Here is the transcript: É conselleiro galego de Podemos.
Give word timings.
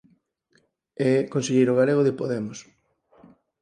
É 1.11 1.13
conselleiro 1.33 1.77
galego 1.79 2.01
de 2.07 2.17
Podemos. 2.19 2.59